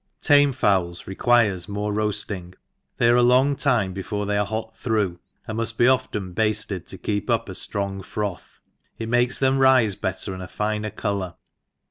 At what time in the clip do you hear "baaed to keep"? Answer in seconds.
6.33-7.29